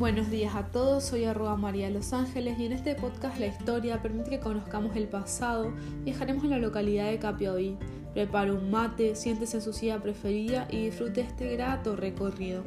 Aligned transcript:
Buenos 0.00 0.30
días 0.30 0.54
a 0.54 0.64
todos, 0.68 1.04
soy 1.04 1.26
arroba 1.26 1.56
María 1.56 1.90
Los 1.90 2.14
Ángeles 2.14 2.58
y 2.58 2.64
en 2.64 2.72
este 2.72 2.94
podcast 2.94 3.38
La 3.38 3.48
Historia 3.48 4.00
permite 4.00 4.30
que 4.30 4.40
conozcamos 4.40 4.96
el 4.96 5.08
pasado. 5.08 5.74
Viajaremos 6.04 6.42
a 6.44 6.46
la 6.46 6.58
localidad 6.58 7.10
de 7.10 7.18
Capiaví. 7.18 7.76
Prepara 8.14 8.54
un 8.54 8.70
mate, 8.70 9.14
siéntese 9.14 9.58
en 9.58 9.62
su 9.62 9.74
silla 9.74 10.00
preferida 10.00 10.66
y 10.70 10.86
disfrute 10.86 11.20
este 11.20 11.54
grato 11.54 11.96
recorrido. 11.96 12.62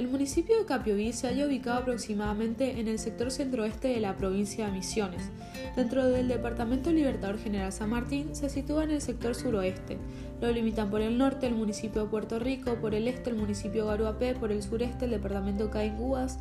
El 0.00 0.08
municipio 0.08 0.58
de 0.58 0.64
Capiaví 0.64 1.12
se 1.12 1.26
halla 1.26 1.46
ubicado 1.46 1.80
aproximadamente 1.80 2.80
en 2.80 2.88
el 2.88 2.98
sector 2.98 3.30
centroeste 3.30 3.88
de 3.88 4.00
la 4.00 4.16
provincia 4.16 4.64
de 4.64 4.72
Misiones. 4.72 5.28
Dentro 5.76 6.06
del 6.06 6.26
Departamento 6.26 6.90
Libertador 6.90 7.38
General 7.38 7.70
San 7.70 7.90
Martín 7.90 8.34
se 8.34 8.48
sitúa 8.48 8.84
en 8.84 8.92
el 8.92 9.02
sector 9.02 9.34
suroeste. 9.34 9.98
Lo 10.40 10.50
limitan 10.52 10.88
por 10.88 11.02
el 11.02 11.18
norte 11.18 11.48
el 11.48 11.54
municipio 11.54 12.04
de 12.04 12.08
Puerto 12.08 12.38
Rico, 12.38 12.76
por 12.76 12.94
el 12.94 13.08
este 13.08 13.28
el 13.28 13.36
municipio 13.36 13.82
de 13.82 13.90
Garuapé, 13.90 14.34
por 14.36 14.52
el 14.52 14.62
sureste 14.62 15.04
el 15.04 15.10
departamento 15.10 15.64
de 15.64 15.70
Caingúas, 15.70 16.38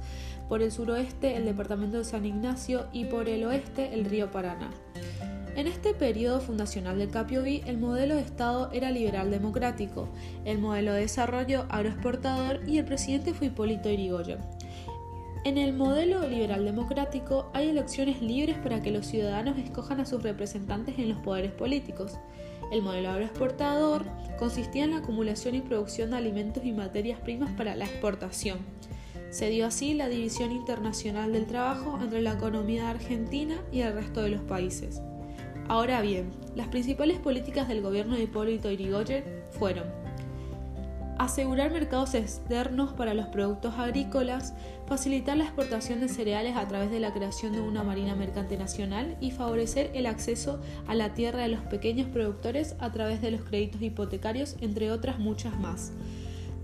por 0.47 0.61
el 0.61 0.71
suroeste 0.71 1.35
el 1.35 1.43
departamento 1.43 1.97
de 1.97 2.05
San 2.05 2.25
Ignacio 2.25 2.87
y 2.93 3.05
por 3.05 3.27
el 3.27 3.43
oeste 3.43 3.93
el 3.93 4.05
río 4.05 4.31
Paraná. 4.31 4.69
En 5.55 5.67
este 5.67 5.93
periodo 5.93 6.39
fundacional 6.39 6.99
del 6.99 7.09
Capiobí, 7.09 7.63
el 7.65 7.77
modelo 7.77 8.15
de 8.15 8.21
Estado 8.21 8.69
era 8.71 8.91
liberal 8.91 9.31
democrático, 9.31 10.07
el 10.45 10.59
modelo 10.59 10.93
de 10.93 11.01
desarrollo 11.01 11.65
agroexportador 11.69 12.61
y 12.67 12.77
el 12.77 12.85
presidente 12.85 13.33
fue 13.33 13.47
Hipólito 13.47 13.89
Yrigoyen. 13.89 14.39
En 15.45 15.57
el 15.57 15.73
modelo 15.73 16.27
liberal 16.27 16.65
democrático 16.65 17.49
hay 17.53 17.69
elecciones 17.69 18.21
libres 18.21 18.57
para 18.57 18.81
que 18.81 18.91
los 18.91 19.07
ciudadanos 19.07 19.57
escojan 19.57 20.01
a 20.01 20.05
sus 20.05 20.21
representantes 20.21 20.99
en 20.99 21.09
los 21.09 21.17
poderes 21.19 21.51
políticos. 21.51 22.19
El 22.71 22.81
modelo 22.81 23.09
agroexportador 23.09 24.05
consistía 24.37 24.83
en 24.83 24.91
la 24.91 24.97
acumulación 24.97 25.55
y 25.55 25.61
producción 25.61 26.11
de 26.11 26.17
alimentos 26.17 26.65
y 26.65 26.73
materias 26.73 27.19
primas 27.21 27.51
para 27.53 27.75
la 27.75 27.85
exportación. 27.85 28.59
Se 29.31 29.49
dio 29.49 29.65
así 29.65 29.93
la 29.93 30.09
división 30.09 30.51
internacional 30.51 31.31
del 31.31 31.45
trabajo 31.45 31.99
entre 32.01 32.21
la 32.21 32.33
economía 32.33 32.89
argentina 32.89 33.55
y 33.71 33.81
el 33.81 33.93
resto 33.93 34.21
de 34.21 34.29
los 34.29 34.41
países. 34.41 35.01
Ahora 35.69 36.01
bien, 36.01 36.31
las 36.55 36.67
principales 36.67 37.19
políticas 37.19 37.67
del 37.67 37.83
gobierno 37.83 38.15
de 38.15 38.23
Hipólito 38.23 38.71
Yrigoyen 38.71 39.23
fueron 39.51 39.85
asegurar 41.19 41.69
mercados 41.69 42.15
externos 42.15 42.93
para 42.93 43.13
los 43.13 43.27
productos 43.27 43.75
agrícolas, 43.77 44.55
facilitar 44.87 45.37
la 45.37 45.43
exportación 45.43 45.99
de 45.99 46.09
cereales 46.09 46.57
a 46.57 46.67
través 46.67 46.89
de 46.89 46.99
la 46.99 47.13
creación 47.13 47.53
de 47.53 47.61
una 47.61 47.83
marina 47.83 48.15
mercante 48.15 48.57
nacional 48.57 49.15
y 49.21 49.29
favorecer 49.29 49.91
el 49.93 50.07
acceso 50.07 50.59
a 50.87 50.95
la 50.95 51.13
tierra 51.13 51.43
de 51.43 51.49
los 51.49 51.61
pequeños 51.61 52.07
productores 52.07 52.75
a 52.79 52.91
través 52.91 53.21
de 53.21 53.29
los 53.29 53.41
créditos 53.41 53.83
hipotecarios, 53.83 54.55
entre 54.61 54.91
otras 54.91 55.19
muchas 55.19 55.59
más. 55.59 55.91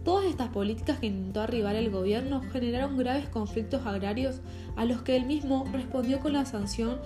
Todas 0.03 0.25
estas 0.25 0.49
políticas 0.49 0.97
que 0.97 1.07
intentó 1.07 1.41
arribar 1.41 1.75
el 1.75 1.91
gobierno 1.91 2.41
generaron 2.51 2.97
graves 2.97 3.29
conflictos 3.29 3.85
agrarios 3.85 4.39
a 4.75 4.85
los 4.85 5.03
que 5.03 5.15
él 5.15 5.25
mismo 5.25 5.65
respondió 5.71 6.19
con 6.21 6.33
la 6.33 6.45
sanción 6.45 6.99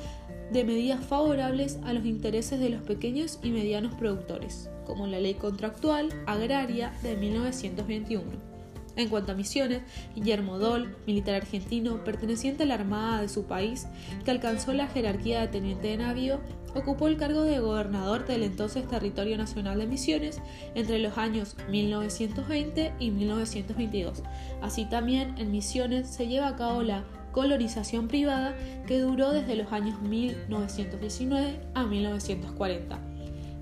de 0.51 0.63
medidas 0.63 1.03
favorables 1.03 1.79
a 1.83 1.93
los 1.93 2.05
intereses 2.05 2.59
de 2.59 2.69
los 2.69 2.81
pequeños 2.81 3.39
y 3.43 3.51
medianos 3.51 3.93
productores, 3.95 4.69
como 4.85 5.07
la 5.07 5.19
Ley 5.19 5.35
Contractual 5.35 6.09
Agraria 6.25 6.93
de 7.03 7.15
1921. 7.15 8.49
En 8.95 9.07
cuanto 9.07 9.31
a 9.31 9.35
misiones, 9.35 9.81
Guillermo 10.13 10.59
Dol, 10.59 10.97
militar 11.07 11.35
argentino 11.35 12.03
perteneciente 12.03 12.63
a 12.63 12.65
la 12.65 12.73
Armada 12.73 13.21
de 13.21 13.29
su 13.29 13.45
país, 13.45 13.87
que 14.25 14.31
alcanzó 14.31 14.73
la 14.73 14.87
jerarquía 14.87 15.39
de 15.39 15.47
teniente 15.47 15.87
de 15.87 15.97
navío, 15.97 16.39
ocupó 16.75 17.07
el 17.07 17.15
cargo 17.15 17.43
de 17.43 17.59
gobernador 17.59 18.25
del 18.25 18.43
entonces 18.43 18.87
Territorio 18.87 19.37
Nacional 19.37 19.79
de 19.79 19.87
Misiones 19.87 20.41
entre 20.75 20.99
los 20.99 21.17
años 21.17 21.55
1920 21.69 22.93
y 22.99 23.11
1922. 23.11 24.21
Así 24.61 24.85
también 24.85 25.33
en 25.37 25.51
Misiones 25.51 26.09
se 26.09 26.27
lleva 26.27 26.49
a 26.49 26.55
cabo 26.57 26.83
la 26.83 27.05
colonización 27.31 28.07
privada 28.07 28.55
que 28.87 28.99
duró 28.99 29.31
desde 29.31 29.55
los 29.55 29.71
años 29.71 30.01
1919 30.01 31.59
a 31.73 31.83
1940, 31.83 32.99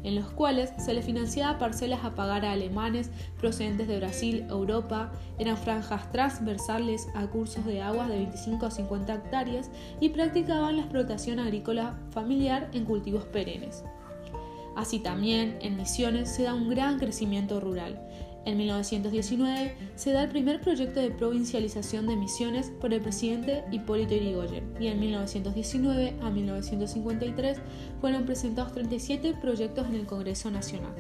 en 0.03 0.15
los 0.15 0.29
cuales 0.31 0.71
se 0.77 0.93
le 0.93 1.01
financiaba 1.01 1.59
parcelas 1.59 2.03
a 2.05 2.15
pagar 2.15 2.45
a 2.45 2.51
alemanes 2.51 3.09
procedentes 3.39 3.87
de 3.87 3.97
Brasil, 3.97 4.45
Europa, 4.49 5.11
eran 5.37 5.57
franjas 5.57 6.11
transversales 6.11 7.07
a 7.15 7.27
cursos 7.27 7.65
de 7.65 7.81
aguas 7.81 8.09
de 8.09 8.17
25 8.17 8.65
a 8.65 8.71
50 8.71 9.13
hectáreas 9.13 9.69
y 9.99 10.09
practicaban 10.09 10.77
la 10.77 10.83
explotación 10.83 11.39
agrícola 11.39 11.97
familiar 12.11 12.69
en 12.73 12.85
cultivos 12.85 13.25
perennes. 13.25 13.83
Así 14.77 14.99
también, 14.99 15.57
en 15.61 15.75
Misiones 15.75 16.29
se 16.29 16.43
da 16.43 16.53
un 16.53 16.69
gran 16.69 16.99
crecimiento 16.99 17.59
rural. 17.59 17.99
En 18.45 18.57
1919 18.57 19.75
se 19.95 20.11
da 20.13 20.23
el 20.23 20.29
primer 20.29 20.61
proyecto 20.61 20.99
de 21.01 21.11
provincialización 21.11 22.07
de 22.07 22.15
Misiones 22.15 22.71
por 22.79 22.93
el 22.93 23.01
presidente 23.01 23.63
Hipólito 23.71 24.15
Yrigoyen 24.15 24.73
y 24.79 24.87
en 24.87 24.99
1919 24.99 26.15
a 26.21 26.29
1953 26.29 27.57
fueron 27.99 28.25
presentados 28.25 28.71
37 28.71 29.35
proyectos 29.41 29.87
en 29.87 29.95
el 29.95 30.05
Congreso 30.05 30.49
Nacional. 30.49 30.93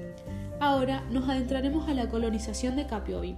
Ahora 0.59 1.03
nos 1.11 1.29
adentraremos 1.29 1.87
a 1.87 1.93
la 1.93 2.09
colonización 2.09 2.75
de 2.75 2.87
Capiobí. 2.87 3.35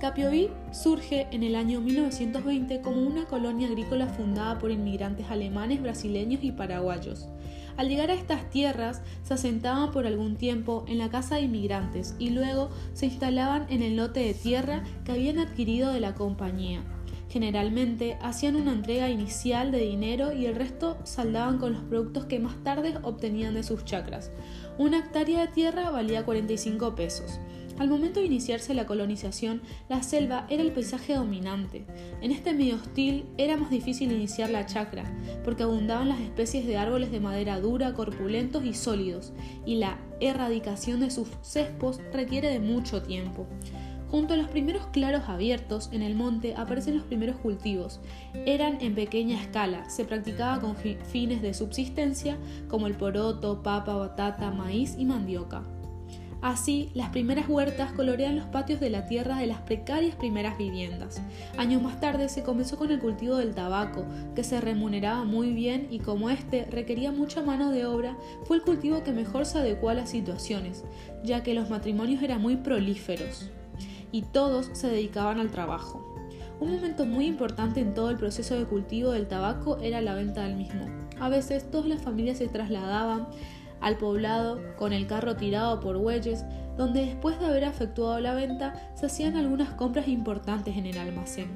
Capiobí 0.00 0.50
surge 0.72 1.28
en 1.30 1.42
el 1.42 1.54
año 1.54 1.80
1920 1.80 2.80
como 2.80 3.00
una 3.00 3.26
colonia 3.26 3.68
agrícola 3.68 4.06
fundada 4.06 4.58
por 4.58 4.70
inmigrantes 4.70 5.30
alemanes, 5.30 5.80
brasileños 5.80 6.44
y 6.44 6.52
paraguayos. 6.52 7.28
Al 7.76 7.88
llegar 7.88 8.10
a 8.10 8.14
estas 8.14 8.48
tierras, 8.50 9.02
se 9.22 9.34
asentaban 9.34 9.90
por 9.90 10.06
algún 10.06 10.36
tiempo 10.36 10.84
en 10.86 10.98
la 10.98 11.10
casa 11.10 11.36
de 11.36 11.42
inmigrantes 11.42 12.14
y 12.18 12.30
luego 12.30 12.70
se 12.92 13.06
instalaban 13.06 13.66
en 13.68 13.82
el 13.82 13.96
lote 13.96 14.20
de 14.20 14.34
tierra 14.34 14.84
que 15.04 15.12
habían 15.12 15.38
adquirido 15.38 15.92
de 15.92 16.00
la 16.00 16.14
compañía. 16.14 16.82
Generalmente 17.28 18.16
hacían 18.22 18.54
una 18.54 18.72
entrega 18.72 19.08
inicial 19.10 19.72
de 19.72 19.80
dinero 19.80 20.32
y 20.32 20.46
el 20.46 20.54
resto 20.54 20.98
saldaban 21.02 21.58
con 21.58 21.72
los 21.72 21.82
productos 21.82 22.26
que 22.26 22.38
más 22.38 22.62
tarde 22.62 22.94
obtenían 23.02 23.54
de 23.54 23.64
sus 23.64 23.84
chacras. 23.84 24.30
Una 24.78 24.98
hectárea 24.98 25.40
de 25.40 25.48
tierra 25.48 25.90
valía 25.90 26.24
45 26.24 26.94
pesos. 26.94 27.40
Al 27.78 27.88
momento 27.88 28.20
de 28.20 28.26
iniciarse 28.26 28.72
la 28.72 28.86
colonización, 28.86 29.60
la 29.88 30.02
selva 30.04 30.46
era 30.48 30.62
el 30.62 30.70
paisaje 30.70 31.14
dominante. 31.14 31.84
En 32.22 32.30
este 32.30 32.52
medio 32.52 32.76
hostil 32.76 33.26
era 33.36 33.56
más 33.56 33.68
difícil 33.68 34.12
iniciar 34.12 34.50
la 34.50 34.64
chacra, 34.64 35.04
porque 35.42 35.64
abundaban 35.64 36.08
las 36.08 36.20
especies 36.20 36.66
de 36.66 36.76
árboles 36.76 37.10
de 37.10 37.18
madera 37.18 37.58
dura, 37.58 37.92
corpulentos 37.94 38.64
y 38.64 38.74
sólidos, 38.74 39.32
y 39.66 39.76
la 39.76 39.98
erradicación 40.20 41.00
de 41.00 41.10
sus 41.10 41.28
cespos 41.42 42.00
requiere 42.12 42.48
de 42.48 42.60
mucho 42.60 43.02
tiempo. 43.02 43.46
Junto 44.08 44.34
a 44.34 44.36
los 44.36 44.46
primeros 44.46 44.86
claros 44.92 45.28
abiertos 45.28 45.88
en 45.90 46.02
el 46.02 46.14
monte 46.14 46.54
aparecen 46.56 46.96
los 46.96 47.04
primeros 47.04 47.36
cultivos. 47.38 47.98
Eran 48.46 48.80
en 48.80 48.94
pequeña 48.94 49.40
escala, 49.40 49.90
se 49.90 50.04
practicaba 50.04 50.60
con 50.60 50.76
fines 50.76 51.42
de 51.42 51.52
subsistencia 51.52 52.38
como 52.68 52.86
el 52.86 52.94
poroto, 52.94 53.64
papa, 53.64 53.96
batata, 53.96 54.52
maíz 54.52 54.94
y 54.96 55.04
mandioca. 55.04 55.64
Así, 56.44 56.90
las 56.92 57.08
primeras 57.08 57.48
huertas 57.48 57.92
colorean 57.92 58.36
los 58.36 58.44
patios 58.44 58.78
de 58.78 58.90
la 58.90 59.06
tierra 59.06 59.38
de 59.38 59.46
las 59.46 59.62
precarias 59.62 60.14
primeras 60.14 60.58
viviendas. 60.58 61.22
Años 61.56 61.80
más 61.80 62.00
tarde 62.00 62.28
se 62.28 62.42
comenzó 62.42 62.76
con 62.76 62.90
el 62.90 62.98
cultivo 62.98 63.36
del 63.36 63.54
tabaco, 63.54 64.04
que 64.34 64.44
se 64.44 64.60
remuneraba 64.60 65.24
muy 65.24 65.54
bien 65.54 65.86
y 65.90 66.00
como 66.00 66.28
este 66.28 66.66
requería 66.66 67.12
mucha 67.12 67.40
mano 67.40 67.70
de 67.70 67.86
obra, 67.86 68.14
fue 68.42 68.58
el 68.58 68.62
cultivo 68.62 69.02
que 69.02 69.12
mejor 69.12 69.46
se 69.46 69.56
adecuó 69.56 69.88
a 69.88 69.94
las 69.94 70.10
situaciones, 70.10 70.84
ya 71.24 71.42
que 71.42 71.54
los 71.54 71.70
matrimonios 71.70 72.22
eran 72.22 72.42
muy 72.42 72.56
prolíferos 72.56 73.50
y 74.12 74.20
todos 74.20 74.68
se 74.74 74.88
dedicaban 74.88 75.40
al 75.40 75.50
trabajo. 75.50 76.14
Un 76.60 76.72
momento 76.72 77.06
muy 77.06 77.24
importante 77.24 77.80
en 77.80 77.94
todo 77.94 78.10
el 78.10 78.18
proceso 78.18 78.58
de 78.58 78.66
cultivo 78.66 79.12
del 79.12 79.28
tabaco 79.28 79.78
era 79.78 80.02
la 80.02 80.14
venta 80.14 80.42
del 80.42 80.56
mismo. 80.56 80.84
A 81.18 81.30
veces 81.30 81.70
todas 81.70 81.86
las 81.86 82.02
familias 82.02 82.36
se 82.36 82.48
trasladaban 82.48 83.28
al 83.84 83.98
poblado 83.98 84.62
con 84.76 84.94
el 84.94 85.06
carro 85.06 85.36
tirado 85.36 85.78
por 85.78 85.98
bueyes, 85.98 86.46
donde 86.78 87.04
después 87.04 87.38
de 87.38 87.44
haber 87.44 87.64
efectuado 87.64 88.18
la 88.18 88.32
venta 88.32 88.72
se 88.94 89.04
hacían 89.04 89.36
algunas 89.36 89.74
compras 89.74 90.08
importantes 90.08 90.78
en 90.78 90.86
el 90.86 90.96
almacén. 90.96 91.48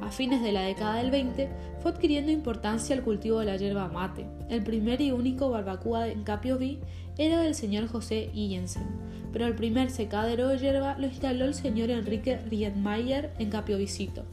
A 0.00 0.10
fines 0.10 0.42
de 0.42 0.52
la 0.52 0.62
década 0.62 0.94
del 0.94 1.10
20 1.10 1.50
fue 1.80 1.90
adquiriendo 1.90 2.32
importancia 2.32 2.96
el 2.96 3.02
cultivo 3.02 3.40
de 3.40 3.46
la 3.46 3.58
yerba 3.58 3.88
mate. 3.88 4.24
El 4.48 4.62
primer 4.62 5.02
y 5.02 5.10
único 5.10 5.50
barbacoa 5.50 6.08
en 6.08 6.24
Capiobí 6.24 6.78
era 7.18 7.42
del 7.42 7.54
señor 7.54 7.88
José 7.88 8.30
Illensen, 8.32 8.86
pero 9.30 9.44
el 9.44 9.54
primer 9.54 9.90
secadero 9.90 10.48
de 10.48 10.56
yerba 10.56 10.96
lo 10.96 11.08
instaló 11.08 11.44
el 11.44 11.52
señor 11.52 11.90
Enrique 11.90 12.38
Riedmayer 12.38 13.34
en 13.38 13.50
Capiovicito. 13.50 14.24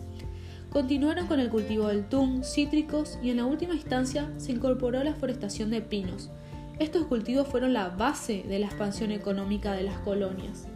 Continuaron 0.70 1.28
con 1.28 1.42
el 1.42 1.50
cultivo 1.50 1.88
del 1.88 2.08
tún, 2.08 2.46
cítricos 2.46 3.20
y 3.22 3.32
en 3.32 3.38
la 3.38 3.46
última 3.46 3.74
instancia 3.74 4.32
se 4.38 4.54
incorporó 4.54 5.04
la 5.04 5.14
forestación 5.14 5.72
de 5.72 5.82
pinos, 5.82 6.32
estos 6.80 7.06
cultivos 7.06 7.48
fueron 7.48 7.74
la 7.74 7.90
base 7.90 8.44
de 8.48 8.60
la 8.60 8.66
expansión 8.66 9.12
económica 9.12 9.74
de 9.74 9.84
las 9.84 9.98
colonias. 10.00 10.68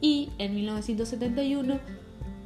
Y 0.00 0.30
en 0.38 0.54
1971, 0.54 1.78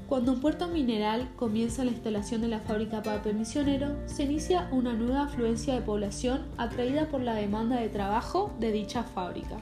cuando 0.09 0.33
en 0.33 0.41
Puerto 0.41 0.69
Mineral 0.69 1.29
comienza 1.37 1.85
la 1.85 1.91
instalación 1.91 2.41
de 2.41 2.49
la 2.49 2.61
fábrica 2.61 3.03
Papel 3.03 3.37
Misionero, 3.37 3.97
se 4.07 4.25
inicia 4.25 4.69
una 4.73 4.93
nueva 4.93 5.25
afluencia 5.25 5.75
de 5.75 5.83
población 5.83 6.47
atraída 6.59 7.07
por 7.07 7.21
la 7.21 7.35
demanda 7.35 7.81
de 7.81 7.89
trabajo 7.89 8.53
de 8.59 8.73
dicha 8.73 9.03
fábrica. 9.03 9.59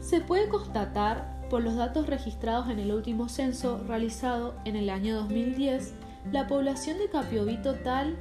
Se 0.00 0.20
puede 0.20 0.48
constatar 0.48 1.34
Por 1.50 1.62
los 1.62 1.76
datos 1.76 2.08
registrados 2.08 2.68
en 2.70 2.80
el 2.80 2.90
último 2.90 3.28
censo 3.28 3.80
realizado 3.86 4.56
en 4.64 4.74
el 4.74 4.90
año 4.90 5.14
2010, 5.14 5.94
la 6.32 6.48
población 6.48 6.98
de 6.98 7.08
Capiobí 7.08 7.56
total 7.62 8.16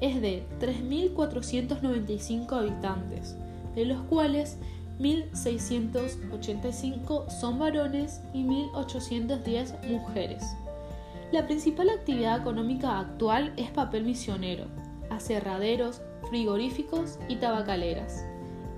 es 0.00 0.20
de 0.20 0.46
3.495 0.60 2.52
habitantes, 2.52 3.36
de 3.74 3.84
los 3.84 4.00
cuales 4.02 4.58
1.685 4.98 7.28
son 7.30 7.58
varones 7.58 8.20
y 8.32 8.44
1.810 8.44 9.88
mujeres. 9.88 10.44
La 11.32 11.46
principal 11.46 11.90
actividad 11.90 12.40
económica 12.40 12.98
actual 12.98 13.52
es 13.56 13.70
papel 13.70 14.04
misionero, 14.04 14.66
aserraderos, 15.10 16.02
frigoríficos 16.28 17.20
y 17.28 17.36
tabacaleras. 17.36 18.24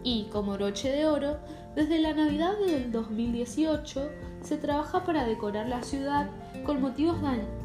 Y, 0.05 0.25
como 0.33 0.53
broche 0.53 0.91
de 0.91 1.07
oro, 1.07 1.39
desde 1.75 1.99
la 1.99 2.13
Navidad 2.13 2.59
del 2.59 2.93
2018 2.93 4.11
se 4.43 4.59
trabaja 4.59 5.03
para 5.05 5.25
decorar 5.25 5.67
la 5.69 5.83
ciudad 5.83 6.29
con 6.65 6.83
motivos 6.83 7.17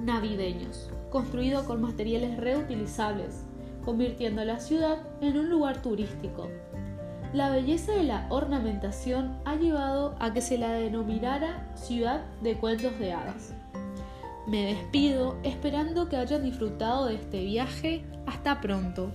navideños, 0.04 0.90
construido 1.10 1.66
con 1.66 1.82
materiales 1.82 2.38
reutilizables, 2.38 3.44
convirtiendo 3.84 4.44
la 4.44 4.60
ciudad 4.60 5.00
en 5.22 5.38
un 5.38 5.50
lugar 5.50 5.82
turístico. 5.82 6.50
La 7.34 7.50
belleza 7.50 7.92
de 7.94 8.04
la 8.04 8.28
ornamentación 8.30 9.38
ha 9.46 9.56
llevado 9.56 10.16
a 10.20 10.34
que 10.34 10.42
se 10.42 10.58
la 10.58 10.72
denominara 10.72 11.72
ciudad 11.76 12.26
de 12.42 12.58
cuentos 12.58 12.98
de 13.00 13.14
hadas. 13.14 13.54
Me 14.48 14.74
despido 14.74 15.36
esperando 15.44 16.08
que 16.08 16.16
hayan 16.16 16.44
disfrutado 16.44 17.08
de 17.08 17.16
este 17.16 17.44
viaje. 17.44 18.06
Hasta 18.26 18.62
pronto. 18.62 19.12